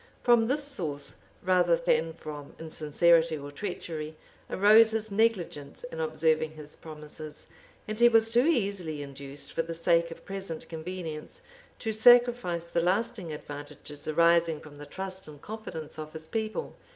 From 0.23 0.47
this 0.47 0.63
source, 0.63 1.17
rather 1.43 1.75
than 1.75 2.13
from 2.13 2.55
insincerity 2.57 3.37
or 3.37 3.51
treachery, 3.51 4.17
arose 4.49 4.89
his 4.93 5.11
negligence 5.11 5.83
in 5.83 5.99
observing 5.99 6.53
his 6.53 6.75
promises; 6.75 7.45
and 7.87 7.99
he 7.99 8.09
was 8.09 8.31
too 8.31 8.47
easily 8.47 9.03
induced, 9.03 9.53
for 9.53 9.61
the 9.61 9.75
sake 9.75 10.09
of 10.09 10.25
present 10.25 10.67
convenience, 10.67 11.41
to 11.77 11.93
sacrifice 11.93 12.63
the 12.63 12.81
lasting 12.81 13.31
advantages 13.31 14.07
arising 14.07 14.59
from 14.59 14.77
the 14.77 14.87
trust 14.87 15.27
and 15.27 15.43
confidence 15.43 15.99
of 15.99 16.13
his 16.13 16.25
people. 16.25 16.75